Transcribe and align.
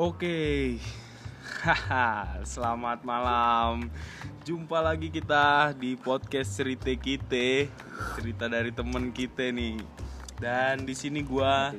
Oke, 0.00 0.80
haha, 1.60 2.40
selamat 2.40 3.04
malam. 3.04 3.92
Jumpa 4.48 4.80
lagi 4.80 5.12
kita 5.12 5.76
di 5.76 5.92
podcast 5.92 6.56
cerita 6.56 6.88
kita, 6.88 7.68
cerita 8.16 8.48
dari 8.48 8.72
temen 8.72 9.12
kita 9.12 9.52
nih. 9.52 9.76
Dan 10.40 10.88
di 10.88 10.96
sini 10.96 11.20
gua 11.20 11.76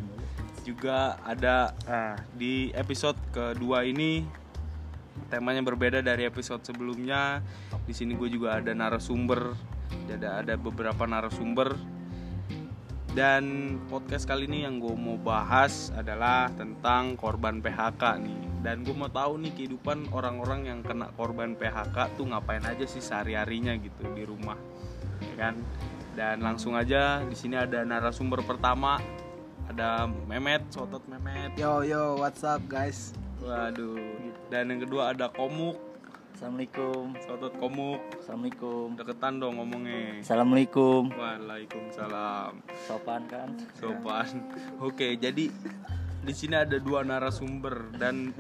juga 0.62 1.18
ada 1.26 1.74
ah, 1.90 2.14
di 2.38 2.70
episode 2.78 3.18
kedua 3.34 3.90
ini 3.90 4.22
temanya 5.34 5.66
berbeda 5.66 6.06
dari 6.06 6.22
episode 6.30 6.62
sebelumnya. 6.62 7.42
Di 7.90 7.94
sini 7.98 8.14
gue 8.14 8.30
juga 8.30 8.62
ada 8.62 8.70
narasumber, 8.70 9.58
ada 10.14 10.46
ada 10.46 10.54
beberapa 10.62 11.10
narasumber 11.10 11.74
dan 13.12 13.76
podcast 13.92 14.24
kali 14.24 14.48
ini 14.48 14.64
yang 14.64 14.80
gue 14.80 14.96
mau 14.96 15.20
bahas 15.20 15.92
adalah 16.00 16.48
tentang 16.56 17.20
korban 17.20 17.60
PHK 17.60 18.24
nih. 18.24 18.40
Dan 18.64 18.88
gue 18.88 18.96
mau 18.96 19.12
tahu 19.12 19.42
nih 19.42 19.52
kehidupan 19.52 20.16
orang-orang 20.16 20.70
yang 20.70 20.80
kena 20.80 21.12
korban 21.20 21.60
PHK 21.60 22.16
tuh 22.16 22.32
ngapain 22.32 22.64
aja 22.64 22.86
sih 22.88 23.04
sehari-harinya 23.04 23.76
gitu 23.84 24.08
di 24.16 24.24
rumah, 24.24 24.56
ya 25.20 25.36
kan? 25.36 25.56
Dan 26.16 26.40
langsung 26.40 26.78
aja 26.78 27.20
di 27.26 27.36
sini 27.36 27.60
ada 27.60 27.84
narasumber 27.84 28.48
pertama, 28.48 28.96
ada 29.68 30.08
Memet, 30.08 30.72
Sotot 30.72 31.04
Memet. 31.12 31.58
Yo 31.60 31.84
yo, 31.84 32.16
what's 32.16 32.48
up 32.48 32.64
guys? 32.72 33.12
Waduh. 33.44 34.00
Dan 34.48 34.72
yang 34.72 34.88
kedua 34.88 35.12
ada 35.12 35.28
Komuk, 35.28 35.76
Assalamualaikum. 36.42 37.14
Sotot 37.22 37.54
Komuk. 37.62 38.02
Assalamualaikum. 38.18 38.98
Deketan 38.98 39.38
dong 39.38 39.62
ngomongnya. 39.62 40.26
Assalamualaikum. 40.26 41.14
Waalaikumsalam. 41.14 42.66
Sopan 42.90 43.30
kan? 43.30 43.62
sopan 43.78 44.50
oke 44.82 45.22
jadi 45.22 45.54
di 46.26 46.34
sini 46.34 46.58
ada 46.58 46.82
dua 46.82 47.06
narasumber 47.06 47.94
dan 47.94 48.34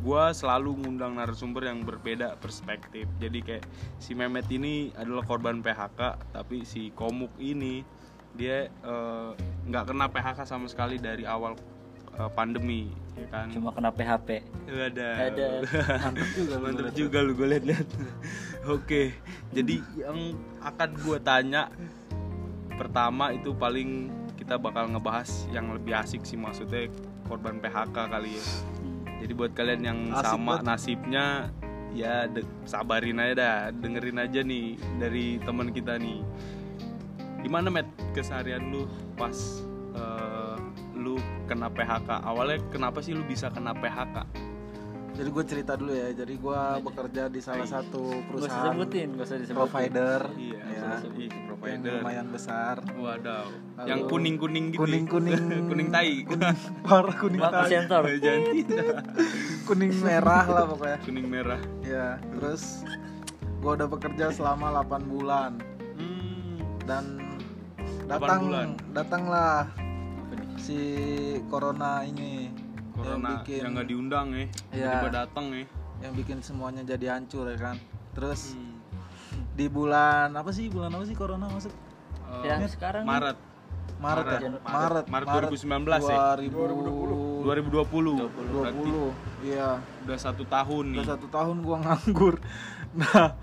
gua 0.00 0.32
selalu 0.32 0.80
ngundang 0.80 1.20
narasumber 1.20 1.68
yang 1.68 1.84
berbeda 1.84 2.40
perspektif 2.40 3.04
jadi 3.20 3.38
kayak 3.44 3.68
si 4.00 4.16
Mehmet 4.16 4.48
ini 4.48 4.88
adalah 4.96 5.20
korban 5.20 5.60
PHK 5.60 6.32
tapi 6.32 6.64
si 6.64 6.88
Komuk 6.96 7.36
ini 7.36 7.84
dia 8.32 8.72
eh, 8.72 9.30
nggak 9.68 9.92
kena 9.92 10.08
PHK 10.08 10.48
sama 10.48 10.72
sekali 10.72 10.96
dari 10.96 11.28
awal 11.28 11.52
eh, 12.16 12.32
pandemi 12.32 12.88
ya 13.20 13.26
kan 13.28 13.46
Cuma 13.50 13.68
kena 13.70 13.90
PHP. 13.90 14.28
ada 14.66 15.08
Ada. 15.28 15.46
mantap 16.00 16.28
juga 16.32 16.54
mantap 16.62 16.88
juga 16.92 17.18
lu 17.20 17.32
gue 17.32 17.48
liat-liat 17.48 17.88
oke 18.66 19.02
jadi 19.50 19.76
yang 19.94 20.18
akan 20.60 20.90
gue 20.96 21.18
tanya 21.20 21.68
pertama 22.72 23.30
itu 23.30 23.52
paling 23.52 24.08
kita 24.34 24.56
bakal 24.56 24.88
ngebahas 24.88 25.28
yang 25.48 25.68
lebih 25.70 25.92
asik 25.92 26.24
sih 26.24 26.34
maksudnya 26.34 26.88
korban 27.24 27.60
PHK 27.60 27.96
kali 28.08 28.30
ya 28.32 28.44
jadi 29.20 29.32
buat 29.32 29.52
kalian 29.52 29.82
yang 29.84 29.98
Asik 30.10 30.24
sama 30.26 30.50
banget. 30.56 30.64
nasibnya 30.64 31.26
ya 31.92 32.24
de- 32.24 32.46
sabarin 32.64 33.20
aja 33.20 33.34
dah 33.34 33.56
dengerin 33.70 34.16
aja 34.18 34.40
nih 34.40 34.66
dari 34.96 35.36
teman 35.38 35.68
kita 35.68 36.00
nih 36.00 36.24
gimana 37.40 37.68
met 37.68 37.84
keseharian 38.12 38.70
lu 38.70 38.88
pas 39.12 39.36
eh, 39.92 40.08
lu 40.48 40.49
kena 41.50 41.66
PHK 41.68 42.22
awalnya 42.22 42.62
kenapa 42.68 42.98
sih 43.00 43.10
lu 43.10 43.26
bisa 43.26 43.50
kena 43.50 43.74
PHK 43.74 44.16
Jadi 45.10 45.26
gue 45.28 45.44
cerita 45.44 45.74
dulu 45.74 45.92
ya. 45.92 46.14
Jadi 46.14 46.32
gue 46.34 46.60
bekerja 46.80 47.26
di 47.26 47.42
salah 47.42 47.66
satu 47.66 47.98
Gak 48.00 48.16
usah 48.16 48.24
perusahaan 48.46 48.72
sebutin, 48.72 49.08
gak 49.12 49.26
usah 49.26 49.36
disebutin. 49.36 49.58
provider 49.60 50.20
iya 50.32 50.60
ya, 50.62 50.86
ih, 51.12 51.28
yang 51.28 51.44
provider 51.44 51.92
lumayan 51.98 52.26
besar. 52.30 52.74
Wadaw, 52.88 53.44
Lalu- 53.76 53.84
yang 53.84 54.00
kuning 54.06 54.36
kuning 54.38 54.66
gitu. 54.70 54.80
Kuning 54.80 55.04
kuning 55.04 55.36
kuning 55.68 55.88
tai. 55.90 56.14
kuning 56.30 56.56
parah 56.80 57.12
kuning 57.12 57.40
Maaf 57.42 57.52
tai. 57.68 58.16
Jangan 58.24 58.40
kuning 59.66 59.92
merah 59.98 60.44
lah 60.46 60.64
pokoknya. 60.64 60.98
kuning 61.04 61.26
merah. 61.26 61.60
Ya, 61.82 62.16
terus 62.32 62.86
gue 63.60 63.70
udah 63.70 63.88
bekerja 63.90 64.30
selama 64.30 64.72
8 64.80 65.04
bulan 65.04 65.52
Hmm. 66.00 66.64
dan 66.88 67.04
datang 68.08 68.40
bulan. 68.42 68.68
datanglah 68.90 69.68
si 70.60 70.78
corona 71.46 72.04
ini 72.04 72.52
Corona 72.92 73.10
yang 73.10 73.22
bikin 73.40 73.60
yang 73.60 73.72
nggak 73.72 73.88
diundang 73.88 74.26
ya. 74.30 74.44
Iya. 74.70 74.90
Tiba 74.94 75.08
datang 75.10 75.46
ya. 75.50 75.64
yang 76.00 76.12
bikin 76.14 76.38
semuanya 76.40 76.80
jadi 76.82 77.16
hancur 77.16 77.44
ya 77.44 77.56
kan. 77.56 77.76
Terus 78.12 78.52
Hmm. 78.52 78.76
di 79.52 79.66
bulan 79.66 80.32
apa 80.32 80.50
sih 80.50 80.66
bulan 80.66 80.90
apa 80.90 81.04
sih 81.04 81.14
corona 81.14 81.46
masuk 81.46 81.70
Eh, 82.30 82.46
Ya, 82.46 82.62
sekarang 82.64 83.02
Maret 83.02 83.36
Maret 84.00 84.24
ya 84.24 84.38
Maret. 84.62 85.04
Maret 85.06 85.26
Maret 85.28 85.50
2019 85.50 86.02
ya? 86.04 86.18
2020 86.38 87.44
2020. 87.44 88.16
Berarti 88.54 88.80
20 88.80 89.44
iya 89.44 89.68
udah 90.02 90.18
satu 90.18 90.44
tahun 90.44 90.84
nih. 90.90 90.96
udah 91.00 91.08
satu 91.10 91.26
tahun 91.28 91.56
gua 91.60 91.76
nganggur 91.80 92.34
nah 93.00 93.36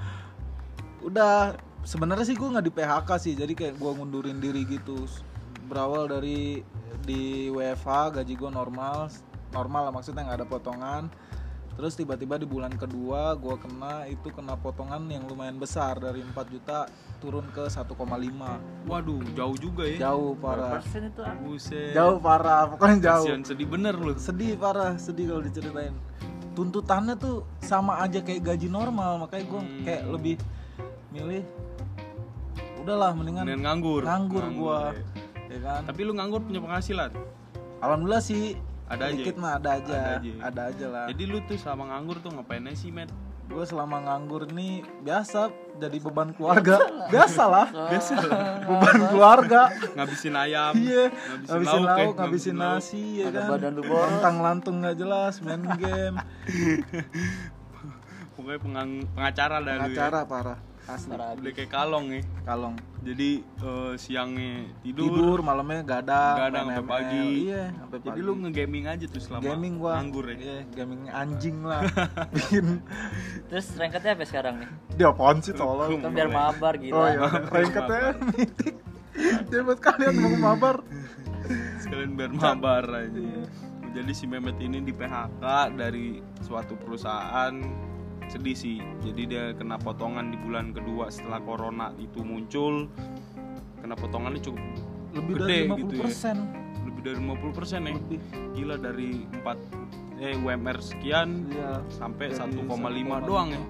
udah 1.01 1.55
sebenarnya 1.83 2.25
sih 2.25 2.35
gua 2.35 2.57
nggak 2.57 2.65
di 2.65 2.73
PHK 2.73 3.09
sih 3.17 3.33
jadi 3.33 3.53
kayak 3.53 3.75
gua 3.77 3.91
ngundurin 3.93 4.37
diri 4.37 4.65
gitu 4.65 5.05
berawal 5.67 6.07
dari 6.07 6.63
di 6.99 7.21
WFH 7.49 7.87
gaji 8.15 8.33
gua 8.33 8.51
normal 8.51 9.11
normal 9.49 9.81
lah 9.83 9.93
maksudnya 9.93 10.23
nggak 10.23 10.37
ada 10.37 10.47
potongan 10.47 11.03
terus 11.73 11.93
tiba-tiba 11.93 12.35
di 12.35 12.43
bulan 12.43 12.73
kedua 12.73 13.35
gua 13.35 13.53
kena 13.55 14.07
itu 14.07 14.27
kena 14.29 14.55
potongan 14.55 15.05
yang 15.05 15.23
lumayan 15.23 15.55
besar 15.55 15.95
dari 15.97 16.19
4 16.19 16.33
juta 16.49 16.89
turun 17.17 17.45
ke 17.47 17.63
1,5 17.63 17.85
Waduh, 18.83 19.21
jauh 19.31 19.53
juga 19.55 19.83
ya. 19.85 19.97
jauh 20.03 20.33
parah 20.35 20.79
persen 20.79 21.05
itu 21.05 21.21
ah. 21.21 21.33
Buset. 21.35 21.93
jauh 21.93 22.17
parah 22.17 22.65
pokoknya 22.67 22.97
jauh 23.03 23.25
Kasian 23.25 23.41
sedih 23.43 23.67
bener 23.67 23.93
lu. 23.93 24.17
sedih 24.17 24.55
parah 24.55 24.97
sedih 24.97 25.29
kalau 25.29 25.43
diceritain 25.43 25.93
tuntutannya 26.53 27.13
tuh 27.13 27.45
sama 27.59 28.01
aja 28.01 28.19
kayak 28.19 28.41
gaji 28.43 28.67
normal 28.67 29.19
makanya 29.19 29.45
gue 29.45 29.61
Hmm. 29.61 29.83
kayak 29.83 30.03
lebih 30.07 30.35
milih 31.07 31.45
udahlah 32.79 33.11
mendingan 33.11 33.45
Dengan 33.45 33.61
nganggur. 33.69 34.01
nganggur 34.01 34.45
gua 34.51 34.79
ya. 34.89 35.01
Ya 35.47 35.59
kan? 35.63 35.81
Tapi 35.87 36.01
lu 36.03 36.11
nganggur 36.15 36.41
punya 36.43 36.59
penghasilan. 36.63 37.11
alhamdulillah 37.77 38.23
sih. 38.23 38.57
Ada 38.87 39.11
aja. 39.11 39.19
dikit 39.19 39.35
mah 39.35 39.59
ada 39.59 39.69
aja. 39.75 39.91
Ada 39.91 40.11
ada 40.39 40.61
aja. 40.63 40.63
aja, 40.71 40.85
lah. 40.87 41.05
Jadi 41.11 41.23
lu 41.27 41.37
tuh 41.43 41.59
selama 41.59 41.91
nganggur 41.91 42.17
tuh 42.23 42.31
ngapain 42.31 42.63
aja 42.63 42.77
sih, 42.79 42.89
Met? 42.89 43.11
gue 43.47 43.63
selama 43.63 44.03
nganggur 44.03 44.43
ini 44.51 44.83
biasa 45.07 45.47
jadi 45.79 45.97
beban 46.03 46.35
keluarga. 46.35 46.83
Biasa 47.07 47.43
lah. 47.47 47.67
Biasa 47.71 48.13
lah. 48.19 48.59
beban 48.67 48.99
keluarga. 49.07 49.61
Ngabisin 49.95 50.35
ayam, 50.35 50.75
iya. 50.75 51.07
ngabisin, 51.07 51.47
ngabisin 51.47 51.79
lauk, 51.79 51.87
ya, 51.87 52.03
lauk 52.03 52.15
ngabisin 52.19 52.55
nasi 52.59 53.03
ya 53.23 53.31
Ada 53.31 53.39
kan? 53.39 53.49
badan 53.55 53.71
lu 53.79 53.83
lantang 53.87 54.35
lantung 54.43 54.75
nggak 54.83 54.99
jelas 54.99 55.39
main 55.39 55.63
game. 55.79 56.15
Pokoknya 58.35 58.59
pengang- 58.59 59.07
pengacara 59.15 59.55
dah 59.63 59.63
lu 59.63 59.71
ya. 59.71 59.75
pengacara 59.79 60.19
parah 60.27 60.59
asli. 60.87 61.11
Udah 61.13 61.51
kayak 61.51 61.67
kalong 61.69 62.05
ya. 62.09 62.21
kalong 62.43 62.75
Jadi 62.97 63.29
eh, 63.39 63.93
siangnya 63.95 64.67
tidur, 64.81 65.07
tidur 65.09 65.39
malamnya 65.39 65.79
gadang 65.81 66.35
Gadang 66.41 66.67
sampai 66.69 66.83
pagi. 66.89 67.27
iya 67.45 67.63
sampai 67.73 67.97
Jadi 67.97 68.09
pagi 68.09 68.21
lu 68.21 68.33
nge-gaming 68.37 68.85
aja 68.85 69.05
tuh 69.05 69.21
selama 69.21 69.43
gaming 69.45 69.73
gua 69.77 69.91
nganggur 69.95 70.25
ya. 70.25 70.35
iya 70.35 70.57
gaming 70.69 71.01
anjing 71.07 71.57
lah 71.61 71.81
bikin 72.35 72.65
Terus 73.47 73.67
ranketnya 73.73 74.11
apa 74.13 74.23
sekarang 74.23 74.55
nih? 74.57 74.69
dia 74.93 75.07
apaan 75.07 75.37
sih 75.39 75.53
tolong 75.53 75.99
Kan 75.99 76.11
biar 76.11 76.27
mabar 76.27 76.73
gitu. 76.77 76.91
oh 76.91 77.05
iya 77.05 77.19
ranketnya 77.45 78.03
mitik 78.29 78.75
dia 79.49 79.59
buat 79.61 79.79
kalian 79.79 80.15
mau 80.15 80.35
mabar 80.51 80.83
Sekalian 81.79 82.11
biar 82.13 82.31
mabar 82.31 82.83
aja. 82.97 83.23
Jadi 83.89 84.11
si 84.11 84.27
Mehmet 84.27 84.59
ini 84.59 84.77
di 84.77 84.91
PHK 84.91 85.41
dari 85.73 86.19
suatu 86.39 86.75
perusahaan 86.75 87.55
sedih 88.27 88.55
sih. 88.55 88.77
Jadi 89.03 89.21
dia 89.27 89.43
kena 89.55 89.79
potongan 89.79 90.31
di 90.31 90.37
bulan 90.39 90.75
kedua 90.75 91.07
setelah 91.07 91.39
corona 91.41 91.91
itu 91.99 92.23
muncul. 92.23 92.87
Kena 93.79 93.95
potongannya 93.95 94.41
cukup 94.43 94.63
lebih 95.15 95.33
Gede 95.39 95.47
dari 95.47 95.57
50 95.71 95.79
gitu 95.81 95.93
ya. 95.95 96.03
persen 96.03 96.37
lebih 96.85 97.01
dari 97.03 97.17
50% 97.17 97.23
ya. 97.23 97.93
lebih 97.95 98.19
Gila 98.53 98.75
dari 98.77 99.09
4 99.23 100.17
eh 100.17 100.33
UMR 100.33 100.77
sekian 100.81 101.29
iya 101.53 101.77
sampai 101.93 102.33
Dari 102.33 102.57
1,5 102.57 102.73
1,5 102.73 103.29
doang 103.29 103.49
ya. 103.53 103.61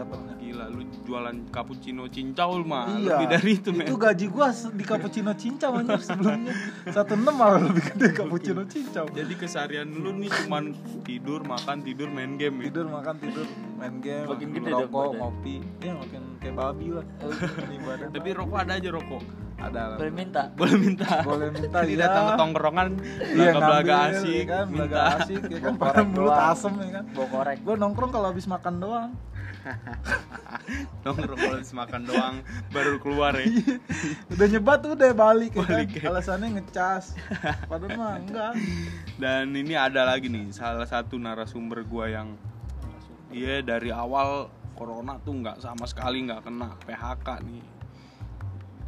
dapatnya 0.00 0.34
Gila 0.50 0.66
lu 0.66 0.82
jualan 1.06 1.36
cappuccino 1.54 2.10
cincau 2.10 2.58
mah 2.66 2.90
iya 2.98 3.22
lebih 3.22 3.26
dari 3.30 3.50
itu, 3.54 3.70
men. 3.70 3.86
itu 3.86 3.94
gaji 3.94 4.26
gua 4.26 4.50
di 4.50 4.82
cappuccino 4.82 5.30
cincau 5.30 5.78
anjir 5.78 6.02
sebelumnya 6.02 6.50
satu 6.90 7.14
enam 7.14 7.34
malah 7.38 7.62
lebih 7.70 7.94
gede 7.94 8.08
cappuccino 8.18 8.66
cincau 8.66 9.06
Jadi 9.14 9.38
keseharian 9.38 9.86
lu 9.86 10.10
nih 10.10 10.26
cuman 10.26 10.74
tidur, 11.06 11.46
makan, 11.46 11.86
tidur, 11.86 12.10
main 12.10 12.34
game 12.34 12.66
ya. 12.66 12.66
tidur 12.66 12.90
makan 12.90 13.14
tidur 13.22 13.46
main 13.78 13.94
game 14.02 14.26
Makin 14.26 14.48
gede 14.50 14.70
rokok 14.74 15.10
ngopi 15.22 15.54
ya 15.78 15.92
makin 15.94 16.22
kayak 16.42 16.54
babi 16.58 16.86
lah. 16.98 17.04
Tapi 18.10 18.28
rokok 18.34 18.58
ada 18.58 18.72
aja 18.74 18.90
rokok. 18.90 19.22
ada 19.60 19.80
lah 19.92 19.96
Boleh 20.02 20.14
minta. 20.16 20.42
Boleh 20.56 20.76
minta. 20.80 21.10
boleh 21.20 21.48
minta 21.52 21.78
Jadi 21.84 21.94
ya 21.94 22.08
datang 22.08 22.24
ke 22.24 22.32
tongkrongan, 22.40 22.88
iya 22.96 23.52
belaga-belaga 23.52 23.92
ngambil, 23.92 24.16
asik, 24.16 24.32
ya 24.34 24.44
kan 24.48 24.64
belaga 24.66 24.96
minta. 24.98 25.16
asik 25.20 25.40
ya 25.46 25.58
kan 25.60 25.72
Bawa 25.76 25.84
pada 25.84 26.00
korek 26.00 26.08
mulut 26.10 26.34
asem 26.34 26.72
ya 26.74 26.90
kan 26.90 27.04
Bawa 27.12 27.26
korek. 27.28 27.56
gue 27.60 27.74
nongkrong 27.78 28.10
kalau 28.10 28.26
habis 28.32 28.46
makan 28.48 28.74
doang 28.80 29.10
nongkrong 31.04 31.38
kalau 31.38 31.56
habis 31.60 31.72
makan 31.76 32.02
doang 32.08 32.36
baru 32.72 32.96
keluar 33.00 33.36
ya 33.36 33.46
udah 34.32 34.46
nyebat 34.48 34.80
udah 34.84 35.10
balik, 35.12 35.52
ya 35.56 35.64
kan? 35.64 35.70
Balik, 35.84 35.90
ya. 35.96 36.02
alasannya 36.10 36.48
ngecas 36.60 37.04
padahal 37.68 37.96
mah 37.96 38.14
enggak 38.22 38.52
dan 39.20 39.52
ini 39.52 39.74
ada 39.76 40.04
lagi 40.08 40.28
nih 40.28 40.52
salah 40.52 40.88
satu 40.88 41.20
narasumber 41.20 41.84
gua 41.84 42.08
yang 42.08 42.36
iya 43.30 43.60
dari 43.60 43.92
awal 43.92 44.50
corona 44.76 45.20
tuh 45.20 45.36
nggak 45.44 45.60
sama 45.60 45.84
sekali 45.84 46.24
nggak 46.24 46.40
kena 46.44 46.72
PHK 46.88 47.28
nih 47.44 47.64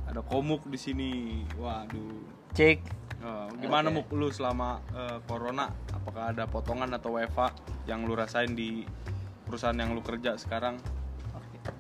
ada 0.09 0.21
komuk 0.25 0.69
di 0.69 0.77
sini 0.77 1.11
waduh 1.57 2.33
Cek. 2.53 3.01
Oh, 3.23 3.49
gimana 3.57 3.89
Oke. 3.89 4.03
muk 4.03 4.09
lu 4.13 4.29
selama 4.29 4.83
eh, 4.93 5.19
corona 5.25 5.73
apakah 5.95 6.35
ada 6.35 6.45
potongan 6.45 6.91
atau 6.93 7.17
WFA 7.17 7.55
yang 7.87 8.03
lu 8.05 8.19
rasain 8.19 8.53
di 8.53 8.83
perusahaan 9.53 9.77
yang 9.77 9.93
lu 9.93 10.01
kerja 10.01 10.33
sekarang 10.35 10.81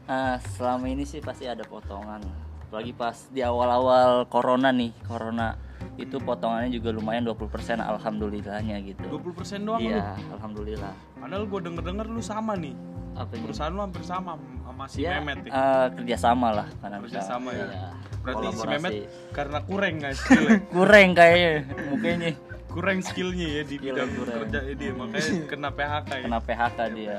Ah, 0.04 0.36
selama 0.54 0.86
ini 0.86 1.02
sih 1.02 1.18
pasti 1.18 1.42
ada 1.42 1.64
potongan. 1.64 2.20
Apalagi 2.62 2.92
pas 2.92 3.16
di 3.26 3.40
awal-awal 3.40 4.28
corona 4.28 4.68
nih, 4.70 4.92
corona 5.02 5.56
itu 5.96 6.16
potongannya 6.16 6.70
juga 6.70 6.92
lumayan 6.92 7.24
20% 7.24 7.80
alhamdulillahnya 7.80 8.76
gitu. 8.84 9.02
20% 9.10 9.58
doang 9.58 9.80
Iya, 9.80 10.14
lu 10.14 10.36
alhamdulillah. 10.36 10.94
padahal 11.16 11.44
gua 11.44 11.60
denger-denger 11.60 12.06
lu 12.06 12.20
sama 12.20 12.54
nih 12.54 12.76
Apa 13.12 13.34
perusahaan 13.34 13.68
lu 13.68 13.80
hampir 13.80 14.00
sama 14.02 14.36
sama 14.62 14.84
si 14.86 15.02
Ya, 15.02 15.18
Memet 15.18 15.44
ya 15.44 15.50
eh, 15.50 15.86
kerjasama 15.92 16.48
lah 16.54 16.68
karena 16.78 16.96
Kerjasama 17.02 17.48
ya? 17.50 17.66
iya, 17.66 17.84
berarti 18.22 18.46
si. 18.48 18.64
Memet 18.64 18.92
karena 19.30 19.58
kurang 19.62 19.92
nggak 19.98 20.14
skillnya 20.14 20.56
kurang 20.76 21.08
kayaknya 21.12 21.52
mukanya 21.88 22.30
kurang 22.66 22.98
skillnya 23.02 23.46
ya 23.50 23.62
di 23.62 23.76
Skill 23.76 23.92
bidang 23.92 24.10
kurang. 24.16 24.36
kerja 24.46 24.58
dia 24.64 24.92
makanya 24.94 25.30
kena 25.44 25.68
PHK 25.70 26.08
ya 26.08 26.22
kena 26.24 26.38
PHK 26.40 26.78
dia. 26.94 27.16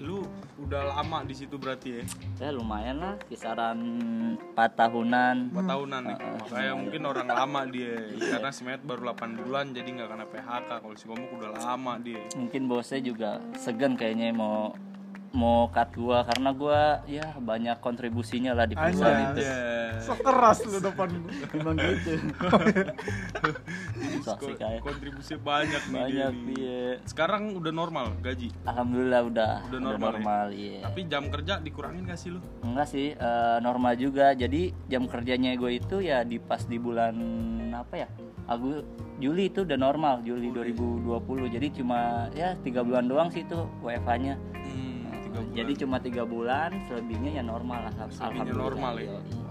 Lu 0.00 0.24
udah 0.56 0.96
lama 0.96 1.20
di 1.28 1.36
situ 1.36 1.60
berarti 1.60 2.00
ya? 2.00 2.04
Ya 2.40 2.48
lumayan 2.56 3.04
lah, 3.04 3.14
kisaran 3.28 3.76
4 4.56 4.56
tahunan. 4.56 5.52
empat 5.52 5.66
tahunan 5.68 6.00
nih. 6.08 6.16
Heeh, 6.16 6.34
makanya 6.40 6.72
mungkin 6.72 7.02
orang 7.04 7.28
lama 7.28 7.60
dia 7.68 7.94
karena 8.16 8.48
si 8.48 8.60
Memet 8.64 8.82
baru 8.88 9.12
8 9.12 9.36
bulan 9.44 9.76
jadi 9.76 9.88
nggak 9.92 10.08
kena 10.08 10.24
PHK 10.24 10.70
kalau 10.80 10.96
si 10.96 11.04
Komuk 11.04 11.30
udah 11.36 11.52
lama 11.52 12.00
dia 12.00 12.24
Mungkin 12.32 12.64
bosnya 12.64 13.00
juga 13.04 13.44
segan 13.60 13.92
kayaknya 13.92 14.32
mau 14.32 14.72
mau 15.30 15.70
cut 15.70 15.92
gua. 15.94 16.26
Karena 16.26 16.50
gua 16.50 17.04
ya 17.06 17.36
banyak 17.38 17.78
kontribusinya 17.78 18.56
lah 18.56 18.66
di 18.66 18.74
perusahaan 18.74 19.36
itu. 19.36 19.44
ya 19.44 19.56
so 19.98 20.12
keras 20.14 20.58
lu 20.62 20.78
depan 20.78 21.08
gua 21.10 21.32
Emang 21.50 21.74
gitu. 21.74 22.12
So 24.20 24.36
asik 24.36 24.56
kayak. 24.56 24.80
kontribusi 24.80 25.34
banyak 25.36 25.82
nih 25.86 26.00
Banyak 26.00 26.32
nih. 26.36 26.44
dia. 26.52 26.80
sekarang 27.04 27.52
udah 27.52 27.72
normal 27.72 28.12
gaji 28.18 28.52
Alhamdulillah 28.62 29.20
udah 29.24 29.52
Udah 29.66 29.80
normal 29.98 30.46
ya? 30.50 30.54
iya. 30.54 30.80
tapi 30.84 31.00
jam 31.04 31.26
kerja 31.26 31.58
dikurangin 31.58 32.04
gak 32.04 32.16
sih 32.16 32.30
lu 32.30 32.40
Enggak 32.62 32.86
sih, 32.86 33.12
eh, 33.12 33.58
normal 33.60 33.96
juga. 33.96 34.30
Jadi 34.32 34.70
jam 34.86 35.04
kerjanya 35.04 35.54
gue 35.54 35.76
itu 35.76 35.96
ya 35.98 36.22
di 36.22 36.38
pas 36.38 36.62
di 36.62 36.76
bulan 36.76 37.16
apa 37.72 37.94
ya? 37.96 38.08
Agu 38.46 38.84
Juli 39.16 39.48
itu 39.48 39.62
udah 39.62 39.76
normal, 39.76 40.20
Juli 40.20 40.48
2020. 40.48 41.04
Jadi 41.50 41.66
cuma 41.74 41.98
ya 42.30 42.54
tiga 42.58 42.80
bulan 42.80 43.04
doang 43.04 43.28
sih 43.28 43.42
itu 43.42 43.52
WFH-nya. 43.80 44.34
hmm, 44.36 45.00
tiga 45.24 45.38
bulan. 45.40 45.54
Jadi 45.54 45.72
cuma 45.76 45.96
tiga 45.98 46.22
bulan, 46.24 46.70
selebihnya 46.86 47.30
ya 47.32 47.42
normal 47.42 47.80
lah. 47.84 47.92
Selebihnya 48.06 48.22
Alhamdulillah. 48.48 48.62
normal 48.62 48.94
ya? 48.96 49.10
Yoi. 49.10 49.49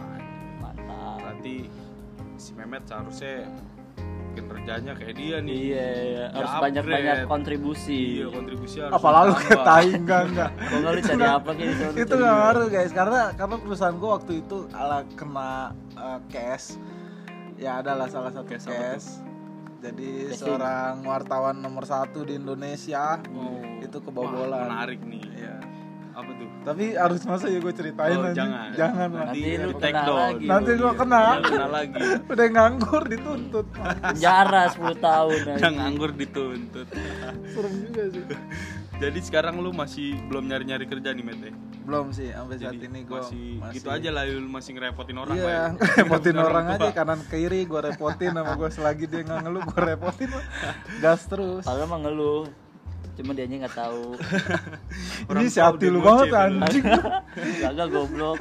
Berarti 1.39 1.71
si 2.36 2.51
Memet 2.51 2.83
seharusnya 2.83 3.47
kerjanya 4.39 4.91
kayak 4.94 5.15
dia 5.15 5.38
nih 5.39 5.59
Iya, 5.69 5.88
iya. 6.01 6.25
harus 6.31 6.47
Ya, 6.50 6.59
banyak-banyak 6.62 7.15
kontribusi. 7.25 8.01
iya 8.18 8.27
kontribusi 8.30 8.75
harus 8.77 8.91
apa 8.94 9.07
lalu 9.09 9.31
ditambah. 9.31 9.47
kayak 9.50 9.63
tai 9.65 9.88
enggak 9.89 10.21
enggak 10.25 10.50
Kok 10.51 10.77
nggak 10.77 10.91
lu 10.91 11.01
cari 11.01 11.25
apa 11.25 11.50
kayak 11.53 11.69
gitu? 11.69 11.86
itu 11.97 12.13
nggak 12.13 12.36
ngaruh 12.38 12.68
guys 12.69 12.91
karena 12.94 13.21
karena 13.33 13.56
perusahaan 13.57 13.95
gua 13.97 14.09
waktu 14.13 14.33
itu 14.38 14.57
ala 14.74 15.00
kena 15.13 15.51
uh, 15.94 16.19
cash 16.27 16.68
ya 17.56 17.71
adalah 17.77 18.07
salah 18.07 18.31
satu 18.31 18.47
Cash 18.50 18.65
cash, 18.65 19.07
jadi 19.80 20.09
Casing. 20.25 20.39
seorang 20.42 20.94
wartawan 21.03 21.56
nomor 21.57 21.83
satu 21.83 22.24
di 22.24 22.35
Indonesia 22.35 23.19
Oh. 23.30 23.59
itu 23.77 23.97
Wah, 23.97 24.03
kebobolan 24.06 24.68
menarik 24.69 25.00
nih 25.01 25.24
Iya. 25.38 25.56
Apa 26.19 26.31
tuh 26.33 26.48
tapi 26.62 26.83
harus 26.94 27.21
masa 27.24 27.45
ya 27.45 27.57
gue 27.57 27.71
ceritain 27.71 28.12
Oh, 28.12 28.24
anjing? 28.24 28.36
jangan. 28.38 28.69
jangan 28.74 29.10
lah 29.10 29.25
Nanti 29.25 29.39
Nanti 29.39 29.57
lu 29.57 29.69
di 29.69 29.80
take 29.80 29.94
kena 29.94 30.06
down. 30.06 30.19
lagi. 30.19 30.45
Nanti 30.45 30.71
Iya, 30.71 30.92
kena. 30.94 31.21
iya, 31.21 31.39
kena 31.42 31.68
lagi 31.69 32.00
udah 32.31 32.48
nganggur 32.50 33.04
dituntut 33.06 33.68
Penjara 33.71 34.63
10 34.68 35.00
tahun. 35.00 35.39
udah 35.57 35.71
nganggur 35.71 36.12
dituntut 36.13 36.88
serem 37.54 37.74
juga 37.81 38.04
sih 38.10 38.24
jadi 39.01 39.19
sekarang 39.21 39.56
lu 39.57 39.71
masih 39.71 40.19
belum 40.25 40.44
nyari-nyari 40.45 40.83
kerja 40.83 41.10
nih 41.10 41.24
Mete 41.24 41.50
belum 41.80 42.12
sih 42.12 42.30
sampai 42.30 42.56
saat 42.56 42.69
jadi 42.69 42.86
ini 42.86 43.01
gue 43.01 43.18
masih, 43.18 43.45
gitu 43.71 43.89
aja 43.89 44.10
lah 44.12 44.24
lu 44.27 44.45
masih 44.45 44.71
ngerepotin 44.71 45.18
orang 45.18 45.33
iya 45.33 45.42
lah 45.42 45.50
ya. 45.50 45.66
repotin 45.98 46.36
Orang 46.36 46.45
orang 46.45 46.66
aja 46.75 46.89
kanan 46.92 47.19
kiri 47.25 47.63
gue 47.63 47.80
repotin 47.81 48.30
sama 48.30 48.54
gue 48.54 48.69
selagi 48.69 49.06
dia 49.06 49.21
nggak 49.24 49.39
ngeluh 49.42 49.63
gue 49.66 49.81
repotin 49.88 50.30
gas 51.00 51.25
terus 51.25 51.63
Padahal 51.63 51.88
mah 51.88 52.00
ngeluh. 52.04 52.45
Cuma 53.19 53.36
dia 53.36 53.44
nggak 53.45 53.75
tahu. 53.75 54.16
Orang 55.30 55.44
ini 55.44 55.51
si 55.51 55.60
hati 55.60 55.92
lu 55.92 56.00
banget 56.00 56.31
anjing 56.31 56.88
Gagal 57.68 57.88
goblok. 57.92 58.39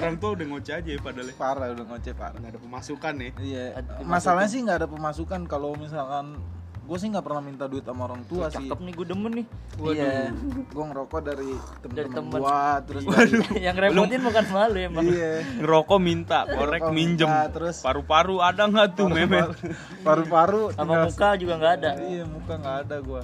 orang 0.00 0.16
tua 0.16 0.30
udah 0.32 0.46
ngoceh 0.48 0.74
aja 0.80 0.88
ya 0.88 1.00
padahal 1.02 1.28
ya. 1.28 1.34
parah 1.36 1.66
udah 1.68 1.84
ngoceh 1.84 2.14
parah 2.16 2.38
nggak 2.40 2.56
ada 2.56 2.60
pemasukan 2.62 3.14
ya 3.20 3.30
iya 3.36 3.64
Ada 3.76 3.90
masalahnya 4.00 4.48
sih 4.48 4.60
nggak 4.64 4.78
ada 4.80 4.88
pemasukan 4.88 5.40
kalau 5.44 5.76
misalkan 5.76 6.40
gue 6.88 6.96
sih 6.96 7.12
nggak 7.12 7.20
pernah 7.20 7.42
minta 7.44 7.68
duit 7.68 7.84
sama 7.84 8.08
orang 8.08 8.24
tua 8.24 8.48
sih 8.48 8.64
Cakep 8.64 8.80
nih 8.80 8.92
gue 8.96 9.06
demen 9.06 9.32
nih. 9.34 9.46
iya 9.92 10.32
gue 10.48 10.84
ngerokok 10.88 11.20
dari 11.20 11.52
temen-temen 11.84 12.16
temen. 12.16 12.40
gue 12.40 12.60
terus 12.88 13.02
dari, 13.04 13.32
yang 13.68 13.76
repotin 13.76 14.20
bukan 14.24 14.44
malu 14.48 14.78
emang. 14.80 15.04
iya 15.04 15.32
ngerokok 15.60 15.98
minta 16.00 16.38
korek 16.48 16.80
Ngerokok 16.80 16.92
minjem 16.96 17.28
minta, 17.28 17.44
terus- 17.52 17.82
paru-paru 17.84 18.36
ada 18.40 18.62
nggak 18.64 18.88
tuh 18.96 19.06
memet 19.12 19.52
paru-paru 20.00 20.72
Sama 20.72 21.04
muka 21.04 21.28
juga 21.36 21.54
nggak 21.60 21.74
ada. 21.76 21.90
Iya 22.00 22.24
muka 22.24 22.52
nggak 22.56 22.76
ada 22.88 22.96
gua. 23.04 23.20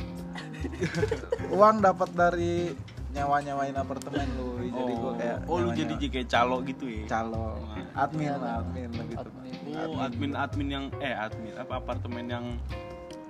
Uang 1.50 1.81
dapat 1.81 2.11
dari 2.11 2.72
nyawa 3.11 3.38
nyawain 3.40 3.75
apartemen 3.75 4.26
lu, 4.34 4.58
jadi 4.61 4.93
gua 4.96 5.12
kayak 5.14 5.38
oh 5.46 5.56
lu 5.56 5.70
jadi 5.70 5.94
kayak 6.02 6.26
calo 6.26 6.58
gitu 6.61 6.82
ya 6.84 7.06
calo, 7.06 7.62
admin 7.94 8.34
lah, 8.34 8.58
admin 8.58 8.90
lebih 8.90 9.14
Admin. 9.16 9.55
tepat. 9.55 9.87
oh 9.87 9.99
admin 10.00 10.32
admin 10.34 10.69
yang 10.69 10.84
eh 10.99 11.14
admin 11.14 11.55
apa 11.55 11.75
apartemen 11.76 12.26
yang 12.26 12.44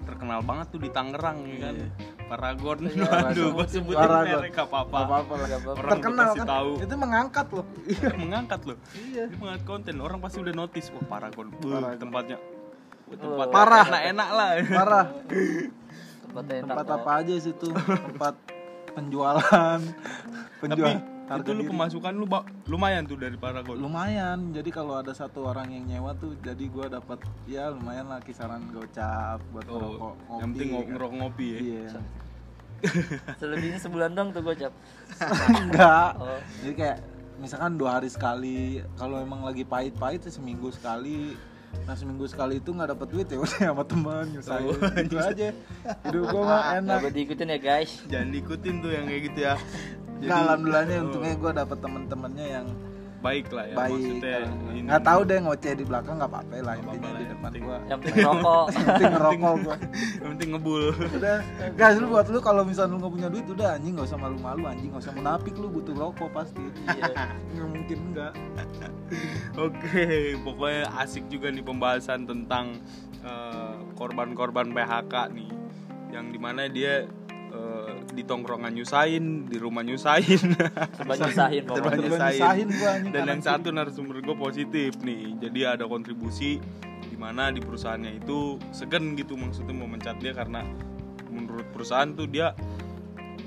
terkenal 0.03 0.41
banget 0.41 0.67
tuh 0.69 0.81
di 0.81 0.89
Tangerang 0.89 1.37
ya 1.45 1.59
kan 1.63 1.77
Iya. 1.77 1.89
Paragon 2.25 2.79
Iya, 2.83 3.05
aduh 3.29 3.49
gua 3.53 3.67
sebutin 3.67 4.01
Paragon. 4.01 4.41
merek 4.41 4.57
apa 4.57 4.77
apa 4.79 4.89
Gak 4.89 5.05
apa-apa 5.05 5.33
lah. 5.37 5.49
Orang 5.77 5.93
Terkenal 5.93 6.25
pasti 6.25 6.39
kan? 6.39 6.47
tahu. 6.49 6.71
Itu 6.81 6.95
mengangkat 6.97 7.47
loh. 7.51 7.67
mengangkat 8.17 8.61
loh 8.65 8.77
Iya. 8.97 9.23
dia 9.27 9.37
mengangkat 9.37 9.65
konten 9.67 9.95
orang 9.99 10.19
pasti 10.19 10.39
udah 10.41 10.55
notice 10.55 10.89
wah 10.91 11.05
Paragon 11.07 11.47
Buh, 11.53 11.71
Paragon. 11.75 12.01
tempatnya 12.01 12.39
Wah, 13.05 13.17
tempat 13.21 13.47
Parah. 13.51 13.85
enak-enak 13.87 14.29
lah 14.31 14.49
Parah. 14.65 15.07
Tempatnya 16.35 16.55
enak. 16.57 16.67
Tempat 16.67 16.85
kok. 16.85 16.97
apa 16.97 17.11
aja 17.15 17.35
sih 17.39 17.55
tuh? 17.55 17.71
Tempat 17.71 18.35
penjualan. 18.91 19.81
tapi 20.61 20.71
Penjual. 20.71 20.97
itu 21.41 21.51
lu 21.51 21.63
diri. 21.63 21.71
pemasukan 21.71 22.13
lu 22.15 22.27
lumayan 22.67 23.03
tuh 23.03 23.17
dari 23.17 23.33
Paragon 23.35 23.77
lumayan 23.79 24.53
jadi 24.53 24.69
kalau 24.69 24.97
ada 24.97 25.13
satu 25.13 25.45
orang 25.47 25.73
yang 25.73 25.85
nyewa 25.87 26.13
tuh 26.15 26.37
jadi 26.39 26.65
gua 26.69 26.89
dapat 26.91 27.17
ya 27.45 27.69
lumayan 27.69 28.07
lah 28.07 28.21
kisaran 28.21 28.61
gocap 28.69 29.41
buat 29.49 29.65
ngerokok 29.65 30.05
oh, 30.05 30.13
ngopi 30.13 30.37
yang 30.37 30.51
penting 30.53 30.69
ngo- 30.69 30.79
kan. 30.79 30.93
ngerokok 30.93 31.17
ngopi 31.17 31.47
ya 31.47 31.59
iya 31.61 31.89
Selebihnya 33.41 33.81
sebulan 33.81 34.13
dong 34.13 34.29
tuh 34.31 34.45
gocap. 34.45 34.73
enggak 35.65 36.11
Oh. 36.21 36.41
jadi 36.61 36.75
kayak 36.75 36.99
misalkan 37.35 37.73
dua 37.75 37.91
hari 37.97 38.09
sekali 38.09 38.57
kalau 38.95 39.17
emang 39.17 39.41
lagi 39.41 39.65
pahit-pahit 39.65 40.21
ya 40.21 40.31
seminggu 40.31 40.69
sekali 40.71 41.33
nah 41.85 41.95
seminggu 41.99 42.25
sekali 42.31 42.63
itu 42.63 42.71
nggak 42.71 42.97
dapet 42.97 43.07
duit 43.11 43.27
ya 43.29 43.39
udah 43.45 43.59
sama 43.61 43.85
teman 43.85 44.25
nyusahin. 44.33 44.67
Oh, 44.71 44.77
gitu 44.97 45.17
aja. 45.29 45.49
Hidup 46.09 46.25
gua 46.33 46.43
mah 46.47 46.63
enak. 46.81 46.97
Nggak 47.05 47.15
diikutin 47.15 47.49
ya 47.51 47.59
guys. 47.59 47.91
jangan 48.09 48.29
diikutin 48.33 48.75
tuh 48.81 48.91
yang 48.95 49.05
kayak 49.11 49.23
gitu 49.33 49.39
ya. 49.45 49.55
Nah 50.25 50.37
alhamdulillahnya 50.49 50.97
oh, 51.01 51.05
untungnya 51.11 51.35
gua 51.37 51.53
dapet 51.53 51.79
temen-temennya 51.83 52.47
yang 52.49 52.67
baik 53.25 53.47
lah 53.57 53.65
ya 53.65 53.77
baik 53.81 53.93
maksudnya 53.97 54.39
ini. 54.45 54.81
nggak 54.85 55.03
tahu 55.03 55.21
deh 55.25 55.39
ngoceh 55.41 55.73
di 55.81 55.85
belakang 55.89 56.15
nggak 56.21 56.31
apa-apa 56.31 56.55
lah 56.61 56.75
Nggak 56.77 56.85
intinya 56.85 57.01
apa-apa 57.01 57.17
di 57.17 57.25
lah, 57.25 57.33
depan 57.33 57.51
yang 57.51 57.65
gua. 57.65 57.79
Yang 57.89 57.99
penting 58.05 58.25
rokok. 58.29 58.65
yang 58.75 58.85
penting 58.85 59.13
ngerokok 59.17 59.55
gua. 59.65 59.77
Yang 60.21 60.29
penting 60.35 60.49
ngebul. 60.53 60.85
Udah. 60.93 61.39
Guys 61.73 61.97
lu 61.97 62.07
buat 62.13 62.27
lu 62.29 62.39
kalau 62.45 62.63
misalnya 62.69 62.93
lu 62.93 62.97
nggak 63.01 63.15
punya 63.17 63.29
duit 63.33 63.47
udah 63.49 63.69
anjing 63.81 63.93
nggak 63.97 64.09
usah 64.13 64.21
malu-malu 64.21 64.63
anjing 64.69 64.89
nggak 64.93 65.03
usah 65.09 65.15
munafik 65.17 65.55
lu 65.57 65.67
butuh 65.73 65.95
rokok 65.97 66.29
pasti. 66.37 66.65
Iya. 66.85 67.13
nggak 67.57 67.69
mungkin 67.73 67.99
enggak 68.13 68.33
oke 69.65 70.05
pokoknya 70.45 70.83
asik 71.01 71.25
juga 71.33 71.49
nih 71.49 71.65
pembahasan 71.65 72.29
tentang 72.29 72.77
eh, 73.25 73.75
korban-korban 73.97 74.69
PHK 74.77 75.15
nih. 75.33 75.51
Yang 76.13 76.27
di 76.29 76.39
mana 76.39 76.63
dia 76.69 77.09
di 78.13 78.23
tongkrongan 78.27 78.75
nyusahin 78.75 79.49
di 79.49 79.57
rumah 79.57 79.81
nyusahin. 79.81 80.59
Serba 80.99 81.15
nyusahin 81.17 81.63
Serba 81.65 81.91
nyusahin. 81.97 82.67
Dan 83.15 83.23
yang 83.25 83.41
satu 83.41 83.73
narasumber 83.73 84.21
gue 84.21 84.37
positif 84.37 85.01
nih. 85.01 85.39
Jadi 85.41 85.61
ada 85.65 85.89
kontribusi 85.89 86.61
di 87.05 87.17
mana 87.17 87.55
di 87.55 87.63
perusahaannya 87.63 88.21
itu 88.21 88.59
segan 88.75 89.15
gitu 89.15 89.39
maksudnya 89.39 89.73
mau 89.73 89.87
mencat 89.87 90.19
dia 90.19 90.35
karena 90.35 90.67
menurut 91.31 91.67
perusahaan 91.71 92.11
tuh 92.11 92.27
dia 92.27 92.53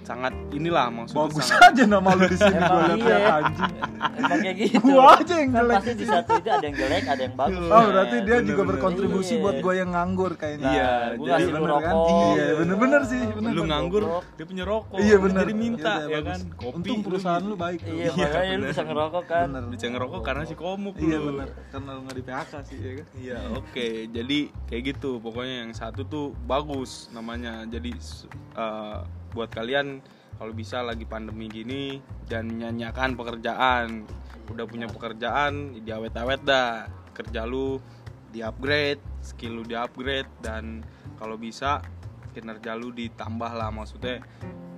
sangat 0.07 0.31
inilah 0.55 0.87
maksudnya 0.87 1.19
Bagus 1.27 1.43
sangat 1.43 1.71
aja 1.75 1.83
nama 1.83 2.09
lu 2.15 2.25
di 2.25 2.37
sini 2.39 2.59
gua 2.63 2.81
lihat 2.87 2.99
iya. 3.03 3.17
ya 3.19 3.29
anjing. 3.43 3.71
Emang 4.17 4.39
kayak 4.39 4.55
gitu. 4.55 4.77
Gua 4.87 5.03
aja 5.19 5.33
yang 5.35 5.51
kan 5.51 5.59
jelek 5.59 5.75
pasti 5.75 5.91
di 5.91 6.05
satu 6.07 6.31
itu 6.39 6.47
ada 6.47 6.65
yang 6.65 6.77
jelek, 6.79 7.03
ada 7.03 7.21
yang 7.27 7.35
bagus. 7.35 7.67
Oh 7.67 7.83
berarti 7.83 8.15
dia 8.23 8.37
juga 8.41 8.61
berkontribusi 8.63 9.33
Iya. 9.35 9.43
buat 9.43 9.55
gue 9.59 9.73
yang 9.75 9.89
nganggur 9.91 10.31
kayaknya. 10.33 10.63
Nah, 10.63 10.71
Iya, 10.71 10.91
gua 11.19 11.27
jadi 11.27 11.43
lu 11.43 11.51
bener 11.51 11.67
kan? 11.67 11.93
rokok. 11.93 12.07
Iya 12.07 12.45
bener-bener 12.55 13.01
sih. 13.03 13.21
Bener, 13.27 13.51
lu 13.51 13.61
nganggur 13.67 14.03
dia 14.37 14.45
punya 14.47 14.63
rokok 14.63 14.97
Iya 14.97 15.13
lu 15.13 15.23
bener. 15.27 15.41
jadi 15.43 15.53
minta 15.53 15.93
Iya, 15.97 16.07
ya 16.07 16.19
kan 16.23 16.39
kopi 16.55 16.75
Untung 16.77 16.99
perusahaan 17.03 17.43
lu 17.43 17.55
baik. 17.59 17.79
Iya, 17.83 17.91
Iya, 17.91 18.11
makanya 18.15 18.47
lu 18.47 18.55
bener. 18.55 18.71
bisa 18.71 18.83
ngerokok 18.87 19.23
kan. 19.27 19.47
Bisa 19.67 19.85
ngerokok 19.91 20.21
karena 20.23 20.43
si 20.47 20.55
komuk 20.55 20.95
Iya 20.97 21.17
lu. 21.19 21.25
bener. 21.35 21.47
Karena 21.67 21.89
lu 21.91 21.99
nggak 22.07 22.15
di 22.15 22.23
PHK 22.23 22.53
sih 22.63 22.77
ya 22.77 22.91
kan. 22.95 23.05
Iya 23.17 23.39
oke 23.51 23.87
jadi 24.07 24.39
kayak 24.65 24.83
gitu 24.87 25.11
pokoknya 25.19 25.55
yang 25.67 25.71
satu 25.75 26.07
tuh 26.07 26.31
bagus 26.47 27.11
namanya 27.11 27.67
jadi 27.67 27.91
eh, 28.55 28.99
buat 29.33 29.51
kalian 29.51 30.01
kalau 30.37 30.53
bisa 30.53 30.85
lagi 30.85 31.03
pandemi 31.03 31.49
gini 31.49 31.97
dan 32.29 32.51
menyanyiakan 32.51 33.17
pekerjaan. 33.17 34.05
Udah 34.47 34.65
punya 34.69 34.87
pekerjaan 34.87 35.81
di 35.81 35.89
awet-awet 35.89 36.41
dah. 36.45 36.87
Kerja 37.11 37.43
lu 37.49 37.81
di 38.29 38.45
upgrade 38.45 39.01
skill 39.25 39.59
lu 39.59 39.63
di 39.65 39.73
upgrade 39.73 40.29
dan 40.43 40.85
kalau 41.17 41.35
bisa 41.35 41.81
kinerja 42.37 42.77
lu 42.77 42.93
ditambah 42.93 43.51
lah. 43.57 43.73
Maksudnya 43.73 44.21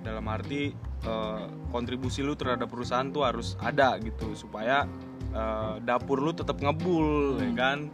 dalam 0.00 0.24
arti 0.32 0.72
eh, 1.04 1.44
kontribusi 1.68 2.24
lu 2.24 2.32
terhadap 2.32 2.72
perusahaan 2.72 3.12
tuh 3.12 3.28
harus 3.28 3.60
ada 3.60 4.00
gitu 4.00 4.32
supaya 4.32 4.88
eh, 5.36 5.74
dapur 5.84 6.24
lu 6.24 6.32
tetap 6.32 6.56
ngebul 6.56 7.36
ya 7.36 7.52
kan 7.52 7.92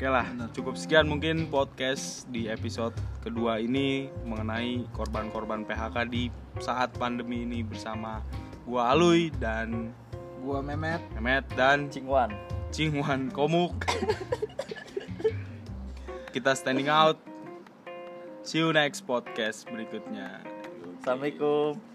oke 0.00 0.08
lah 0.08 0.24
cukup 0.56 0.80
sekian 0.80 1.04
mungkin 1.04 1.52
podcast 1.52 2.24
di 2.32 2.48
episode 2.48 2.96
kedua 3.20 3.60
ini 3.60 4.08
mengenai 4.24 4.88
korban-korban 4.96 5.68
PHK 5.68 6.08
di 6.08 6.32
saat 6.56 6.96
pandemi 6.96 7.44
ini 7.44 7.60
bersama 7.60 8.24
gua 8.64 8.96
Alui 8.96 9.28
dan 9.36 9.92
Gua 10.40 10.64
Memet. 10.64 11.04
Mehmet 11.20 11.44
dan 11.52 11.92
Cingwan. 11.92 12.32
Cingwan 12.72 13.28
Komuk 13.28 13.76
kita 16.32 16.56
standing 16.56 16.88
out 16.88 17.20
see 18.40 18.64
you 18.64 18.72
next 18.72 19.04
podcast 19.04 19.68
berikutnya 19.68 20.40
Assalamualaikum. 21.04 21.89